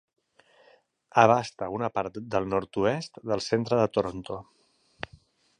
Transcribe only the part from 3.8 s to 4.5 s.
de Toronto.